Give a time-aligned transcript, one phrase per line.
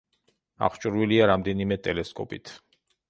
[0.67, 2.57] აღჭურვილია რამდენიმე ტელესკოპით.